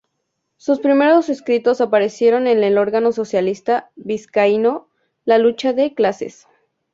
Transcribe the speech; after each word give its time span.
Sus 0.57 0.79
primeros 0.79 1.29
escritos 1.29 1.79
aparecieron 1.79 2.47
en 2.47 2.63
el 2.63 2.79
órgano 2.79 3.11
socialista 3.11 3.91
vizcaíno, 3.95 4.89
"La 5.25 5.37
Lucha 5.37 5.73
de 5.73 5.93
Clases". 5.93 6.47